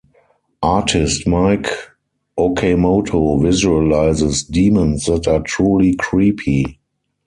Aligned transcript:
Artist 0.63 1.27
Mike 1.27 1.69
Okamoto 2.35 3.39
visualizes 3.39 4.43
demons 4.43 5.05
that 5.05 5.27
are 5.27 5.43
truly 5.43 5.93
creepy. 5.93 6.79